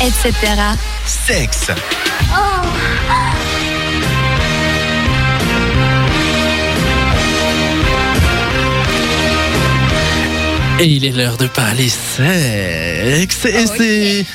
etc. 0.00 0.76
Sexe. 1.06 1.74
Et 10.80 10.86
il 10.86 11.04
est 11.04 11.12
l'heure 11.12 11.36
de 11.36 11.46
parler 11.46 11.90
sexe. 11.90 13.44
Et 13.44 13.66
c'est 13.66 14.26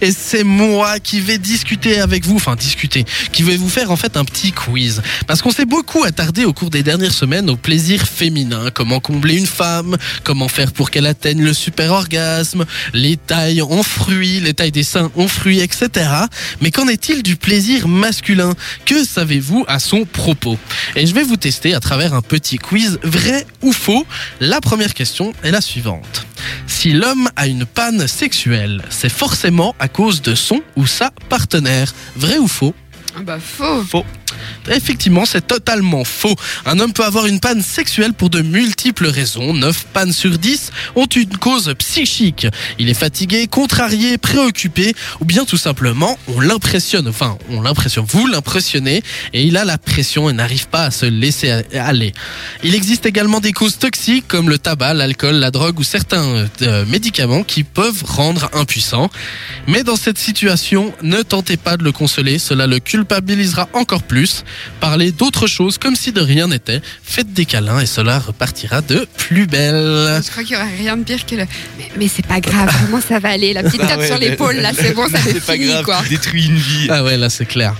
et 0.00 0.10
c'est 0.10 0.42
moi 0.42 0.98
qui 0.98 1.20
vais 1.20 1.38
discuter 1.38 2.00
avec 2.00 2.26
vous, 2.26 2.34
enfin 2.34 2.56
discuter, 2.56 3.04
qui 3.30 3.44
vais 3.44 3.56
vous 3.56 3.68
faire 3.68 3.92
en 3.92 3.96
fait 3.96 4.16
un 4.16 4.24
petit 4.24 4.50
quiz. 4.50 5.00
Parce 5.28 5.42
qu'on 5.42 5.52
s'est 5.52 5.64
beaucoup 5.64 6.02
attardé 6.02 6.44
au 6.44 6.52
cours 6.52 6.70
des 6.70 6.82
dernières 6.82 7.12
semaines 7.12 7.48
au 7.50 7.54
plaisir 7.54 8.02
féminin, 8.02 8.70
comment 8.74 8.98
combler 8.98 9.36
une 9.36 9.46
femme, 9.46 9.96
comment 10.24 10.48
faire 10.48 10.72
pour 10.72 10.90
qu'elle 10.90 11.06
atteigne 11.06 11.44
le 11.44 11.54
super 11.54 11.92
orgasme, 11.92 12.64
les 12.92 13.16
tailles 13.16 13.62
en 13.62 13.84
fruits, 13.84 14.40
les 14.40 14.54
tailles 14.54 14.72
des 14.72 14.82
seins 14.82 15.12
en 15.14 15.28
fruits, 15.28 15.60
etc. 15.60 16.10
Mais 16.62 16.72
qu'en 16.72 16.88
est-il 16.88 17.22
du 17.22 17.36
plaisir 17.36 17.86
masculin? 17.86 18.54
Que 18.86 19.04
savez-vous 19.04 19.64
à 19.68 19.78
son 19.78 20.04
propos? 20.04 20.58
Et 20.96 21.06
je 21.06 21.14
vais 21.14 21.22
vous 21.22 21.36
tester 21.36 21.74
à 21.74 21.80
travers 21.80 22.12
un 22.12 22.22
petit 22.22 22.56
quiz 22.56 22.98
vrai 23.04 23.46
ou 23.62 23.72
faux. 23.72 24.04
La 24.40 24.60
première 24.60 24.94
question 24.94 25.32
est 25.44 25.50
la 25.50 25.60
suivante. 25.60 26.26
Si 26.66 26.92
l'homme 26.92 27.28
a 27.36 27.46
une 27.46 27.66
panne 27.66 28.08
sexuelle, 28.08 28.82
c'est 28.90 29.12
forcément 29.12 29.74
à 29.78 29.88
cause 29.88 30.22
de 30.22 30.34
son 30.34 30.60
ou 30.76 30.86
sa 30.86 31.12
partenaire. 31.28 31.94
Vrai 32.16 32.38
ou 32.38 32.48
faux? 32.48 32.74
Ah 33.16 33.20
bah 33.22 33.38
faux. 33.38 33.82
Faux. 33.84 34.04
Effectivement, 34.70 35.24
c'est 35.24 35.46
totalement 35.46 36.04
faux. 36.04 36.34
Un 36.66 36.78
homme 36.78 36.92
peut 36.92 37.04
avoir 37.04 37.26
une 37.26 37.40
panne 37.40 37.62
sexuelle 37.62 38.14
pour 38.14 38.30
de 38.30 38.40
multiples 38.40 39.06
raisons. 39.06 39.52
9 39.54 39.86
pannes 39.92 40.12
sur 40.12 40.38
10 40.38 40.70
ont 40.96 41.06
une 41.06 41.36
cause 41.36 41.74
psychique. 41.78 42.46
Il 42.78 42.88
est 42.88 42.94
fatigué, 42.94 43.46
contrarié, 43.46 44.18
préoccupé, 44.18 44.94
ou 45.20 45.24
bien 45.24 45.44
tout 45.44 45.56
simplement, 45.56 46.18
on 46.28 46.40
l'impressionne. 46.40 47.08
Enfin, 47.08 47.38
on 47.50 47.60
l'impressionne, 47.60 48.06
vous 48.08 48.26
l'impressionnez, 48.26 49.02
et 49.32 49.42
il 49.42 49.56
a 49.56 49.64
la 49.64 49.78
pression 49.78 50.30
et 50.30 50.32
n'arrive 50.32 50.68
pas 50.68 50.84
à 50.84 50.90
se 50.90 51.06
laisser 51.06 51.50
aller. 51.74 52.12
Il 52.62 52.74
existe 52.74 53.06
également 53.06 53.40
des 53.40 53.52
causes 53.52 53.78
toxiques 53.78 54.26
comme 54.28 54.48
le 54.48 54.58
tabac, 54.58 54.94
l'alcool, 54.94 55.36
la 55.36 55.50
drogue 55.50 55.78
ou 55.78 55.84
certains 55.84 56.46
euh, 56.62 56.86
médicaments 56.86 57.42
qui 57.42 57.64
peuvent 57.64 58.02
rendre 58.04 58.48
impuissant. 58.54 59.10
Mais 59.66 59.82
dans 59.82 59.96
cette 59.96 60.18
situation, 60.18 60.92
ne 61.02 61.22
tentez 61.22 61.56
pas 61.56 61.76
de 61.76 61.84
le 61.84 61.92
consoler, 61.92 62.38
cela 62.38 62.66
le 62.66 62.78
culpabilisera 62.78 63.68
encore 63.74 64.02
plus. 64.02 64.44
Parlez 64.80 65.12
d'autre 65.12 65.46
chose 65.46 65.78
comme 65.78 65.96
si 65.96 66.12
de 66.12 66.20
rien 66.20 66.48
n'était. 66.48 66.80
Faites 67.02 67.32
des 67.32 67.44
câlins 67.44 67.80
et 67.80 67.86
cela 67.86 68.18
repartira 68.18 68.80
de 68.82 69.06
plus 69.16 69.46
belle. 69.46 70.20
Je 70.24 70.30
crois 70.30 70.42
qu'il 70.44 70.56
n'y 70.56 70.62
aurait 70.62 70.76
rien 70.76 70.96
de 70.96 71.02
pire 71.04 71.24
que 71.26 71.34
le. 71.36 71.46
Mais, 71.78 71.90
mais 71.96 72.08
c'est 72.08 72.26
pas 72.26 72.40
grave, 72.40 72.68
vraiment 72.82 73.00
ça 73.00 73.18
va 73.18 73.30
aller. 73.30 73.52
La 73.52 73.62
petite 73.62 73.80
Ah 73.84 73.88
tape 73.88 73.98
ouais, 74.00 74.06
sur 74.08 74.18
l'épaule, 74.18 74.56
là 74.56 74.70
c'est 74.74 74.94
bon, 74.94 75.08
ça 75.08 75.18
fait 75.20 75.32
C'est 75.34 75.44
pas 75.46 75.54
fini 75.54 75.66
grave, 75.66 75.84
quoi. 75.84 76.00
tu 76.02 76.08
détruis 76.10 76.46
une 76.46 76.56
vie. 76.56 76.88
Ah 76.90 77.02
ouais, 77.04 77.16
là 77.16 77.30
c'est 77.30 77.46
clair. 77.46 77.74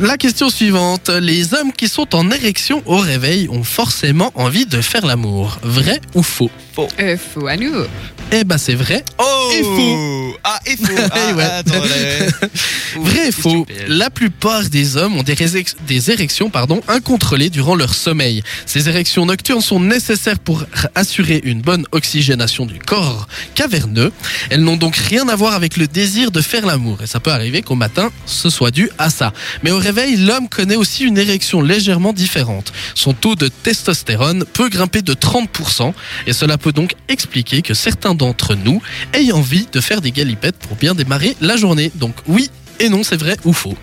La 0.00 0.16
question 0.16 0.48
suivante. 0.48 1.10
Les 1.10 1.52
hommes 1.54 1.72
qui 1.72 1.86
sont 1.88 2.14
en 2.14 2.30
érection 2.30 2.82
au 2.86 2.96
réveil 2.96 3.48
ont 3.50 3.64
forcément 3.64 4.32
envie 4.34 4.64
de 4.64 4.80
faire 4.80 5.04
l'amour. 5.04 5.58
Vrai 5.62 6.00
ou 6.14 6.22
faux? 6.22 6.50
Euh, 6.98 7.16
faux 7.18 7.46
à 7.46 7.56
nouveau. 7.58 7.84
Eh 8.32 8.44
ben 8.44 8.56
c'est 8.56 8.74
vrai. 8.76 9.04
Oh 9.18 9.50
Et 9.52 9.62
faux. 9.62 10.36
Ah, 10.44 10.58
et 10.64 10.76
faux 10.76 10.94
Ah, 11.10 11.34
Ouais. 11.34 11.42
attends. 11.44 11.72
Vrai 12.96 13.18
et 13.18 13.24
Question 13.26 13.42
faux? 13.42 13.66
La 13.88 14.08
plupart 14.08 14.62
des 14.70 14.96
hommes 14.96 15.16
ont 15.18 15.22
des 15.22 16.10
érections 16.10 16.48
pardon, 16.48 16.80
incontrôlées 16.88 17.50
durant 17.50 17.74
leur 17.74 17.92
sommeil. 17.94 18.42
Ces 18.66 18.88
érections 18.88 19.26
nocturnes 19.26 19.60
sont 19.60 19.80
nécessaires 19.80 20.38
pour 20.38 20.64
assurer 20.94 21.40
une 21.44 21.60
bonne 21.60 21.84
oxygénation 21.92 22.64
du 22.66 22.78
corps 22.78 23.26
caverneux. 23.54 24.12
Elles 24.48 24.62
n'ont 24.62 24.76
donc 24.76 24.96
rien 24.96 25.28
à 25.28 25.36
voir 25.36 25.52
avec 25.54 25.76
le 25.76 25.86
désir 25.86 26.30
de 26.30 26.40
faire 26.40 26.64
l'amour. 26.64 27.02
Et 27.02 27.06
ça 27.06 27.20
peut 27.20 27.32
arriver 27.32 27.60
qu'au 27.62 27.74
matin, 27.74 28.10
ce 28.26 28.48
soit 28.48 28.70
dû 28.70 28.88
à 28.96 29.10
ça. 29.10 29.32
Mais 29.62 29.70
au 29.72 29.76
réveil, 29.78 29.89
l'homme 29.92 30.48
connaît 30.48 30.76
aussi 30.76 31.04
une 31.04 31.18
érection 31.18 31.60
légèrement 31.60 32.12
différente. 32.12 32.72
Son 32.94 33.12
taux 33.12 33.34
de 33.34 33.48
testostérone 33.48 34.44
peut 34.52 34.68
grimper 34.68 35.02
de 35.02 35.14
30%. 35.14 35.92
Et 36.26 36.32
cela 36.32 36.58
peut 36.58 36.72
donc 36.72 36.94
expliquer 37.08 37.62
que 37.62 37.74
certains 37.74 38.14
d'entre 38.14 38.54
nous 38.54 38.80
aient 39.12 39.32
envie 39.32 39.66
de 39.72 39.80
faire 39.80 40.00
des 40.00 40.12
galipettes 40.12 40.56
pour 40.56 40.76
bien 40.76 40.94
démarrer 40.94 41.36
la 41.40 41.56
journée. 41.56 41.90
Donc 41.94 42.14
oui 42.26 42.50
et 42.78 42.88
non, 42.88 43.02
c'est 43.02 43.16
vrai 43.16 43.36
ou 43.44 43.52
faux. 43.52 43.76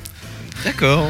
D'accord. 0.63 1.07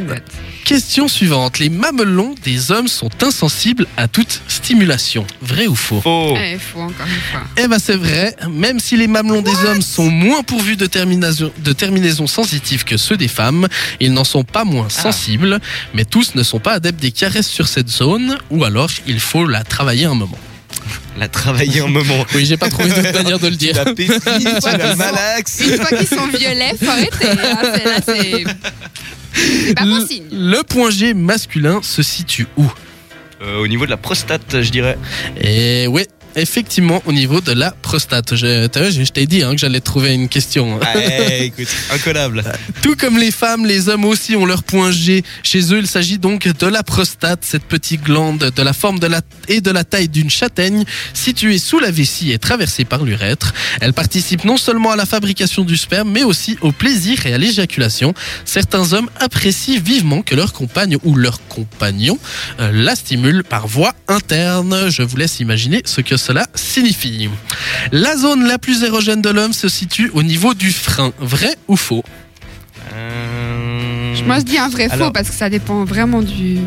Note. 0.00 0.22
Question 0.64 1.08
suivante. 1.08 1.58
Les 1.58 1.68
mamelons 1.68 2.34
des 2.44 2.70
hommes 2.70 2.86
sont 2.88 3.10
insensibles 3.22 3.86
à 3.96 4.06
toute 4.08 4.40
stimulation. 4.48 5.26
Vrai 5.40 5.66
ou 5.66 5.74
faux? 5.74 6.00
Faux. 6.00 6.36
Eh, 6.36 6.56
faux 6.58 6.80
encore 6.80 7.06
une 7.06 7.30
fois. 7.32 7.42
Eh 7.58 7.66
ben 7.68 7.78
c'est 7.78 7.96
vrai, 7.96 8.36
même 8.48 8.78
si 8.78 8.96
les 8.96 9.08
mamelons 9.08 9.42
des 9.42 9.64
hommes 9.66 9.82
sont 9.82 10.08
moins 10.08 10.42
pourvus 10.42 10.76
de, 10.76 10.86
termination- 10.86 11.52
de 11.58 11.72
terminaisons 11.72 12.26
sensitives 12.28 12.84
que 12.84 12.96
ceux 12.96 13.16
des 13.16 13.28
femmes, 13.28 13.66
ils 14.00 14.12
n'en 14.12 14.24
sont 14.24 14.44
pas 14.44 14.64
moins 14.64 14.88
sensibles, 14.88 15.58
mais 15.94 16.04
tous 16.04 16.34
ne 16.36 16.42
sont 16.42 16.60
pas 16.60 16.74
adeptes 16.74 17.00
des 17.00 17.10
caresses 17.12 17.48
sur 17.48 17.66
cette 17.66 17.88
zone, 17.90 18.38
ou 18.50 18.64
alors 18.64 18.90
il 19.06 19.18
faut 19.20 19.46
la 19.46 19.64
travailler 19.64 20.04
un 20.04 20.14
moment. 20.14 20.38
La 21.18 21.28
travailler 21.28 21.80
un 21.80 21.88
moment. 21.88 22.24
Oui, 22.34 22.46
j'ai 22.46 22.56
pas 22.56 22.68
trouvé 22.70 22.88
d'autre 22.88 23.12
manière 23.14 23.38
de 23.38 23.48
le 23.48 23.56
dire. 23.56 23.74
La 23.76 23.92
pétri, 23.94 24.18
tu 24.44 24.78
la 24.78 24.96
malaxe. 24.96 25.60
Une 25.60 25.76
fois 25.76 25.96
qu'ils 25.98 26.06
sont 26.08 26.26
violets, 26.28 26.72
faut 26.82 26.90
arrêter. 26.90 27.28
hein. 27.28 27.58
C'est- 27.74 27.84
Là, 27.84 27.98
c'est. 28.04 28.44
C'est 29.66 29.74
pas 29.74 29.84
bon 29.84 29.96
Le- 29.98 30.06
signe. 30.06 30.24
Le 30.32 30.62
point 30.62 30.90
G 30.90 31.14
masculin 31.14 31.80
se 31.82 32.02
situe 32.02 32.46
où? 32.56 32.64
Euh, 33.42 33.58
au 33.58 33.66
niveau 33.66 33.84
de 33.86 33.90
la 33.90 33.96
prostate, 33.96 34.60
je 34.62 34.70
dirais. 34.70 34.96
Et 35.40 35.86
ouais, 35.86 36.06
effectivement, 36.36 37.02
au 37.06 37.12
niveau 37.12 37.40
de 37.40 37.52
la 37.52 37.70
prostate. 37.70 38.34
Je, 38.34 38.68
je 38.72 39.10
t'ai 39.10 39.26
dit 39.26 39.42
hein, 39.42 39.52
que 39.52 39.58
j'allais 39.58 39.80
trouver 39.80 40.14
une 40.14 40.28
question. 40.28 40.78
Ah, 40.82 40.94
eh, 40.96 41.44
écoute, 41.46 41.68
incollable. 41.92 42.44
Tout 42.82 42.96
comme 42.96 43.18
les 43.18 43.30
femmes, 43.30 43.66
les 43.66 43.88
hommes 43.88 44.04
aussi 44.04 44.36
ont 44.36 44.46
leur 44.46 44.62
point 44.62 44.90
G. 44.90 45.22
Chez 45.42 45.72
eux, 45.72 45.78
il 45.78 45.86
s'agit 45.86 46.18
donc 46.18 46.48
de 46.48 46.66
la 46.66 46.82
prostate, 46.82 47.40
cette 47.42 47.64
petite 47.64 48.02
glande 48.02 48.50
de 48.54 48.62
la 48.62 48.72
forme 48.72 48.98
de 48.98 49.06
la, 49.06 49.20
et 49.48 49.60
de 49.60 49.70
la 49.70 49.84
taille 49.84 50.08
d'une 50.08 50.30
châtaigne 50.30 50.84
située 51.14 51.58
sous 51.58 51.78
la 51.78 51.90
vessie 51.90 52.32
et 52.32 52.38
traversée 52.38 52.84
par 52.84 53.04
l'urètre. 53.04 53.52
Elle 53.80 53.92
participe 53.92 54.44
non 54.44 54.56
seulement 54.56 54.90
à 54.90 54.96
la 54.96 55.06
fabrication 55.06 55.64
du 55.64 55.76
sperme, 55.76 56.10
mais 56.10 56.24
aussi 56.24 56.56
au 56.60 56.72
plaisir 56.72 57.26
et 57.26 57.34
à 57.34 57.38
l'éjaculation. 57.38 58.14
Certains 58.44 58.92
hommes 58.92 59.10
apprécient 59.20 59.80
vivement 59.80 60.22
que 60.22 60.34
leur 60.34 60.52
compagne 60.52 60.96
ou 61.04 61.14
leur 61.14 61.46
compagnon 61.48 62.18
euh, 62.60 62.70
la 62.72 62.94
stimule 62.94 63.44
par 63.44 63.66
voie 63.66 63.94
interne. 64.08 64.90
Je 64.90 65.02
vous 65.02 65.16
laisse 65.16 65.40
imaginer 65.40 65.82
ce 65.84 66.00
que 66.00 66.16
cela 66.22 66.46
signifie. 66.54 67.28
La 67.90 68.16
zone 68.16 68.46
la 68.46 68.58
plus 68.58 68.84
érogène 68.84 69.20
de 69.22 69.28
l'homme 69.30 69.52
se 69.52 69.68
situe 69.68 70.08
au 70.14 70.22
niveau 70.22 70.54
du 70.54 70.70
frein. 70.72 71.12
Vrai 71.18 71.56
ou 71.66 71.76
faux? 71.76 72.04
Euh, 72.94 74.14
Moi, 74.26 74.38
je 74.38 74.44
dis 74.44 74.58
un 74.58 74.68
vrai 74.68 74.88
faux 74.88 75.10
parce 75.10 75.28
que 75.28 75.34
ça 75.34 75.50
dépend 75.50 75.84
vraiment 75.84 76.22
du. 76.22 76.58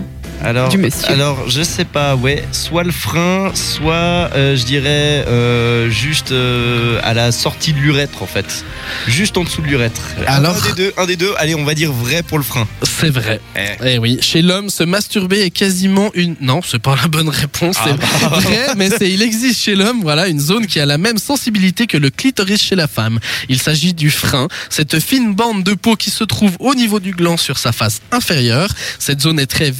Alors, 0.45 0.69
du 0.69 0.77
monsieur. 0.77 1.09
alors, 1.09 1.49
je 1.49 1.63
sais 1.63 1.85
pas, 1.85 2.15
ouais, 2.15 2.43
soit 2.51 2.83
le 2.83 2.91
frein, 2.91 3.51
soit 3.55 3.93
euh, 4.35 4.55
je 4.55 4.63
dirais 4.63 5.25
euh, 5.27 5.89
juste 5.89 6.31
euh, 6.31 6.99
à 7.03 7.13
la 7.13 7.31
sortie 7.31 7.73
de 7.73 7.79
l'urètre 7.79 8.21
en 8.21 8.27
fait, 8.27 8.63
juste 9.07 9.37
en 9.37 9.43
dessous 9.43 9.61
de 9.61 9.67
l'urètre. 9.67 10.01
Alors- 10.27 10.55
un 10.55 10.61
des 10.69 10.73
deux, 10.73 10.93
un 10.97 11.05
des 11.05 11.15
deux. 11.15 11.33
Allez, 11.37 11.55
on 11.55 11.65
va 11.65 11.73
dire 11.73 11.91
vrai 11.91 12.21
pour 12.23 12.37
le 12.37 12.43
frein. 12.43 12.67
C'est 12.83 13.09
vrai. 13.09 13.39
Eh. 13.57 13.93
Eh 13.95 13.97
oui, 13.97 14.19
chez 14.21 14.41
l'homme, 14.41 14.69
se 14.69 14.83
masturber 14.83 15.41
est 15.41 15.49
quasiment 15.49 16.11
une. 16.13 16.35
Non, 16.41 16.61
c'est 16.65 16.79
pas 16.79 16.95
la 16.95 17.07
bonne 17.07 17.29
réponse. 17.29 17.75
Ah 17.79 17.89
C'est 17.89 18.27
vrai, 18.41 18.67
mais 18.77 18.89
c'est 18.89 19.09
il 19.11 19.21
existe 19.21 19.59
chez 19.61 19.75
l'homme, 19.75 20.01
voilà, 20.01 20.27
une 20.27 20.39
zone 20.39 20.67
qui 20.67 20.79
a 20.79 20.85
la 20.85 20.97
même 20.97 21.17
sensibilité 21.17 21.87
que 21.87 21.97
le 21.97 22.09
clitoris 22.09 22.61
chez 22.61 22.75
la 22.75 22.87
femme. 22.87 23.19
Il 23.49 23.59
s'agit 23.59 23.93
du 23.93 24.11
frein, 24.11 24.47
cette 24.69 24.99
fine 24.99 25.33
bande 25.33 25.63
de 25.63 25.73
peau 25.73 25.95
qui 25.95 26.11
se 26.11 26.23
trouve 26.23 26.55
au 26.59 26.75
niveau 26.75 26.99
du 26.99 27.11
gland 27.11 27.37
sur 27.37 27.57
sa 27.57 27.71
face 27.71 28.01
inférieure. 28.11 28.69
Cette 28.99 29.21
zone 29.21 29.39
est 29.39 29.45
très 29.47 29.71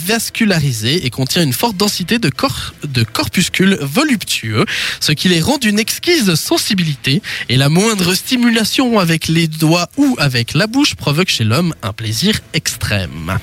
et 1.04 1.10
contient 1.10 1.44
une 1.44 1.54
forte 1.54 1.78
densité 1.78 2.18
de, 2.20 2.30
cor- 2.30 2.74
de 2.84 3.04
corpuscules 3.04 3.78
voluptueux, 3.82 4.66
ce 5.00 5.12
qui 5.12 5.28
les 5.28 5.42
rend 5.42 5.58
d'une 5.58 5.80
exquise 5.80 6.34
sensibilité. 6.36 7.22
Et 7.50 7.58
la 7.58 7.70
moindre 7.70 8.14
stimulation 8.14 9.00
avec 9.00 9.28
les 9.28 9.48
doigts 9.48 9.90
ou 9.98 10.16
avec 10.20 10.54
la 10.54 10.68
bouche 10.68 10.96
provoque 10.96 11.30
chez 11.30 11.44
l'homme 11.44 11.74
un 11.84 11.94
plaisir 11.94 12.40
extrême. 12.54 13.38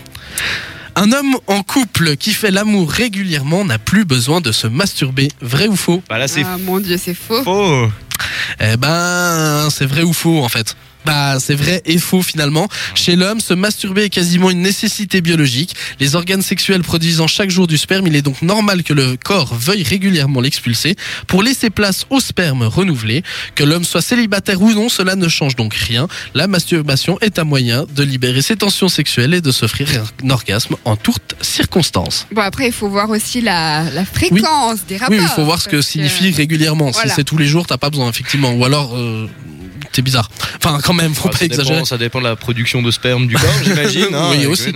Un 0.95 1.13
homme 1.13 1.37
en 1.47 1.63
couple 1.63 2.17
qui 2.17 2.33
fait 2.33 2.51
l'amour 2.51 2.91
régulièrement 2.91 3.65
n'a 3.65 3.79
plus 3.79 4.05
besoin 4.05 4.41
de 4.41 4.53
se 4.53 4.67
masturber. 4.67 5.29
Vrai 5.41 5.69
ou 5.69 5.77
faux? 5.77 6.03
Bah 6.09 6.19
là, 6.19 6.29
c'est 6.29 6.45
Ah 6.45 6.59
mon 6.59 6.81
dieu, 6.81 6.99
c'est 6.99 7.15
faux. 7.15 7.43
faux. 7.43 7.91
Eh 8.61 8.77
ben, 8.77 9.69
c'est 9.71 9.87
vrai 9.87 10.03
ou 10.03 10.13
faux 10.13 10.43
en 10.45 10.49
fait? 10.49 10.77
Bah, 11.05 11.39
c'est 11.41 11.55
vrai 11.55 11.83
et 11.85 11.99
faux 11.99 12.23
finalement. 12.23 12.69
Chez 12.95 13.17
l'homme, 13.17 13.41
se 13.41 13.55
masturber 13.55 14.05
est 14.05 14.11
quasiment 14.11 14.51
une 14.51 14.63
nécessité 14.63 15.21
biologique. 15.21 15.75
Les 16.01 16.15
organes 16.15 16.43
sexuels 16.43 16.83
produisant 16.83 17.27
chaque 17.27 17.51
jour 17.51 17.67
du 17.67 17.79
sperme, 17.79 18.07
il 18.07 18.17
est 18.17 18.23
donc 18.23 18.43
normal 18.43 18.83
que 18.83 18.93
le 18.93 19.17
corps 19.17 19.55
veuille 19.55 19.83
régulièrement 19.83 20.41
l'expulser 20.41 20.97
pour 21.27 21.43
laisser 21.43 21.71
place 21.71 22.07
au 22.11 22.21
sperme 22.21 22.63
renouvelé. 22.63 23.23
Que 23.55 23.65
l'homme 23.65 23.85
soit 23.85 24.03
célibataire 24.03 24.63
ou 24.63 24.73
non, 24.73 24.89
cela 24.89 25.17
ne 25.17 25.29
change 25.29 25.57
donc 25.57 25.75
rien. 25.75 26.09
La 26.35 26.47
masturbation 26.47 27.19
est 27.21 27.39
un 27.39 27.45
moyen 27.45 27.85
de 27.95 28.03
libérer 28.03 28.43
ses 28.43 28.57
tensions 28.57 28.89
sexuelles 28.89 29.35
et 29.35 29.41
de 29.41 29.51
s'offrir 29.51 29.89
un 30.25 30.31
orgasme 30.31 30.77
en 30.85 30.97
toutes 30.97 31.35
circonstances. 31.41 32.27
Bon, 32.33 32.43
après, 32.43 32.67
il 32.67 32.73
faut 32.73 32.89
voir 32.89 33.11
aussi 33.11 33.41
la, 33.41 33.91
la 33.91 34.05
fréquence 34.05 34.87
des 34.87 34.97
rapports. 34.97 35.17
Oui, 35.17 35.23
il 35.23 35.29
faut 35.29 35.45
voir 35.45 35.61
ce 35.61 35.69
que 35.69 35.83
signifie 35.83 36.31
régulièrement. 36.31 36.91
Voilà. 36.91 37.09
Si 37.11 37.17
c'est 37.17 37.25
tous 37.25 37.39
les 37.39 37.47
jours, 37.47 37.67
t'as 37.67 37.79
pas 37.79 37.91
besoin, 37.91 38.09
effectivement. 38.09 38.53
Ou 38.53 38.65
alors, 38.65 38.97
euh, 38.97 39.29
C'est 39.93 40.03
bizarre. 40.03 40.31
Enfin, 40.57 40.79
quand 40.83 40.95
même, 40.95 41.15
faut 41.15 41.29
Ah, 41.29 41.33
pas 41.33 41.39
ça, 41.39 41.45
exagérer. 41.45 41.75
dépend, 41.77 41.85
ça 41.85 41.99
dépend 41.99 42.19
de 42.21 42.25
la 42.25 42.37
production 42.37 42.81
de 42.83 42.91
sperme 42.91 43.27
du 43.27 43.35
corps, 43.37 43.51
j'imagine. 43.63 44.07
hein, 44.15 44.31
Oui, 44.31 44.47
aussi. 44.47 44.73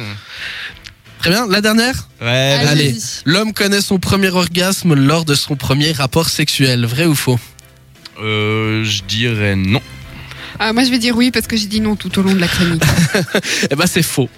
Très 1.21 1.31
bien. 1.31 1.47
La 1.49 1.61
dernière. 1.61 2.09
Ouais, 2.21 2.27
Allez. 2.29 2.65
vas-y. 2.67 2.71
Allez. 2.89 2.97
L'homme 3.25 3.53
connaît 3.55 3.81
son 3.81 3.99
premier 3.99 4.29
orgasme 4.29 4.95
lors 4.95 5.25
de 5.25 5.35
son 5.35 5.57
premier 5.57 5.93
rapport 5.93 6.29
sexuel. 6.29 6.85
Vrai 6.85 7.07
ou 7.07 7.15
faux? 7.15 7.39
Euh, 8.23 8.85
je 8.85 9.03
dirais 9.05 9.57
non. 9.57 9.81
Ah, 10.59 10.73
moi, 10.73 10.85
je 10.85 10.91
vais 10.91 10.99
dire 10.99 11.17
oui 11.17 11.31
parce 11.31 11.47
que 11.47 11.57
j'ai 11.57 11.67
dit 11.67 11.81
non 11.81 11.97
tout 11.97 12.19
au 12.19 12.23
long 12.23 12.33
de 12.35 12.39
la 12.41 12.49
chronique. 12.49 12.83
Eh 13.71 13.75
ben, 13.75 13.87
c'est 13.87 14.03
faux. 14.03 14.29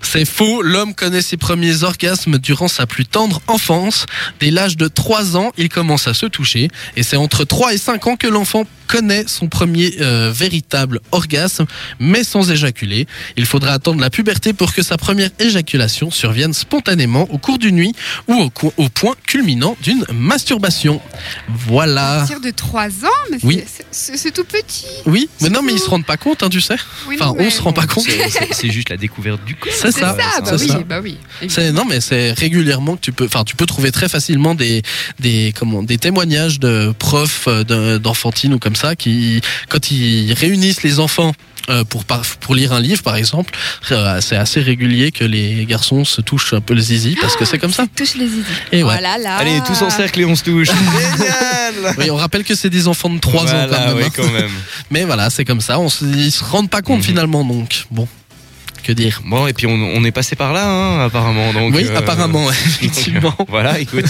C'est 0.00 0.24
faux. 0.24 0.62
L'homme 0.62 0.94
connaît 0.94 1.22
ses 1.22 1.36
premiers 1.36 1.82
orgasmes 1.82 2.38
durant 2.38 2.68
sa 2.68 2.86
plus 2.86 3.04
tendre 3.06 3.40
enfance. 3.46 4.06
Dès 4.38 4.50
l'âge 4.50 4.76
de 4.76 4.86
3 4.86 5.36
ans, 5.36 5.50
il 5.56 5.68
commence 5.68 6.06
à 6.08 6.14
se 6.14 6.26
toucher. 6.26 6.68
Et 6.96 7.02
c'est 7.02 7.16
entre 7.16 7.44
3 7.44 7.74
et 7.74 7.78
5 7.78 8.06
ans 8.06 8.16
que 8.16 8.26
l'enfant 8.28 8.64
connaît 8.92 9.24
son 9.26 9.48
premier 9.48 9.94
euh, 10.02 10.30
véritable 10.34 11.00
orgasme, 11.12 11.64
mais 11.98 12.24
sans 12.24 12.50
éjaculer. 12.50 13.06
Il 13.38 13.46
faudra 13.46 13.72
attendre 13.72 14.00
la 14.02 14.10
puberté 14.10 14.52
pour 14.52 14.74
que 14.74 14.82
sa 14.82 14.98
première 14.98 15.30
éjaculation 15.38 16.10
survienne 16.10 16.52
spontanément 16.52 17.26
au 17.32 17.38
cours 17.38 17.58
d'une 17.58 17.76
nuit 17.76 17.94
ou 18.28 18.50
au, 18.76 18.88
point 18.90 19.14
culminant 19.26 19.76
d'une 19.82 20.04
masturbation. 20.12 21.00
À 21.14 21.52
Voilà. 21.66 22.16
partir 22.18 22.40
de 22.40 22.50
3 22.50 22.84
ans, 23.06 23.20
mais 23.30 23.38
c'est- 23.38 23.46
Oui. 23.46 23.64
c'est- 23.90 24.30
tout 24.32 24.44
petit. 24.44 24.86
Oui, 25.06 25.28
mais 25.40 25.48
non, 25.48 25.62
mais 25.62 25.72
ils 25.72 25.78
se 25.78 25.88
rendent 25.88 26.04
pas 26.06 26.16
compte, 26.18 26.42
hein, 26.42 26.48
tu 26.50 26.60
sais. 26.60 26.76
Oui, 27.08 27.16
Enfin, 27.18 27.28
non, 27.30 27.36
on 27.38 27.44
mais 27.44 27.50
se 27.50 27.62
rend 27.62 27.72
pas 27.72 27.86
compte. 27.86 28.06
C'est- 28.52 28.70
juste 28.70 28.90
la 28.90 28.96
découverte 28.98 29.42
du 29.44 29.54
corps. 29.54 29.72
C'est 29.74 29.90
ça. 29.92 30.00
ça, 30.00 30.40
bah 30.42 30.56
oui, 30.58 30.68
ça. 30.68 30.78
bah 30.86 31.00
oui. 31.02 31.16
C'est 31.48 31.72
non 31.72 31.84
mais 31.88 32.00
c'est 32.00 32.32
régulièrement 32.32 32.96
que 32.96 33.00
tu 33.02 33.12
peux 33.12 33.26
enfin 33.26 33.44
tu 33.44 33.56
peux 33.56 33.66
trouver 33.66 33.90
très 33.92 34.08
facilement 34.08 34.54
des 34.54 34.82
des 35.20 35.52
comment 35.58 35.82
des 35.82 35.98
témoignages 35.98 36.58
de 36.60 36.92
profs 36.98 37.46
euh, 37.48 37.64
de- 37.64 37.98
d'enfantine 37.98 38.54
ou 38.54 38.58
comme 38.58 38.76
ça 38.76 38.81
qui 38.96 39.40
quand 39.68 39.90
ils 39.90 40.32
réunissent 40.34 40.82
les 40.82 40.98
enfants 41.00 41.32
euh, 41.70 41.84
pour 41.84 42.04
par- 42.04 42.22
pour 42.40 42.54
lire 42.56 42.72
un 42.72 42.80
livre 42.80 43.02
par 43.02 43.14
exemple 43.16 43.54
euh, 43.92 44.20
c'est 44.20 44.34
assez 44.36 44.60
régulier 44.60 45.12
que 45.12 45.22
les 45.24 45.64
garçons 45.64 46.04
se 46.04 46.20
touchent 46.20 46.52
un 46.54 46.60
peu 46.60 46.74
le 46.74 46.80
zizi 46.80 47.16
parce 47.20 47.36
que 47.36 47.44
c'est 47.44 47.58
comme 47.58 47.72
ça. 47.72 47.84
Touche 47.94 48.14
les 48.16 48.26
idées. 48.26 48.44
Et 48.72 48.82
ouais. 48.82 48.94
Oh 48.98 49.02
là. 49.02 49.36
Allez, 49.36 49.60
tous 49.66 49.80
en 49.82 49.90
cercle 49.90 50.20
et 50.20 50.24
on 50.24 50.34
se 50.34 50.42
touche. 50.44 50.68
Génial 51.18 51.94
Oui, 51.98 52.10
on 52.10 52.16
rappelle 52.16 52.42
que 52.44 52.54
c'est 52.56 52.70
des 52.70 52.88
enfants 52.88 53.10
de 53.10 53.18
3 53.20 53.42
ans 53.42 53.46
Voilà, 53.46 53.66
quand 53.68 53.86
même. 53.86 53.96
oui, 53.96 54.02
hein. 54.06 54.10
quand 54.16 54.30
même. 54.32 54.50
Mais 54.90 55.04
voilà, 55.04 55.30
c'est 55.30 55.44
comme 55.44 55.60
ça, 55.60 55.78
on 55.78 55.88
se, 55.88 56.04
ils 56.04 56.32
se 56.32 56.42
rendent 56.44 56.70
pas 56.70 56.82
compte 56.82 56.98
Mhm. 56.98 57.04
finalement 57.04 57.44
donc. 57.44 57.84
Bon, 57.92 58.08
que 58.82 58.90
dire 58.92 59.22
Bon, 59.24 59.46
et 59.46 59.52
puis 59.52 59.66
on, 59.68 59.74
on 59.74 60.02
est 60.04 60.10
passé 60.10 60.34
par 60.34 60.52
là, 60.52 60.66
hein, 60.66 61.04
apparemment. 61.06 61.52
Donc, 61.52 61.72
Oui, 61.76 61.86
euh, 61.88 61.96
apparemment, 61.96 62.50
effectivement. 62.50 63.36
Voilà, 63.48 63.78
écoute. 63.78 64.06